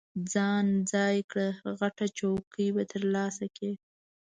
ځان 0.31 0.65
ځای 0.91 1.17
کړه، 1.31 1.47
غټه 1.79 2.05
چوکۍ 2.17 2.67
به 2.75 2.83
ترلاسه 2.91 3.45
کړې. 3.55 3.71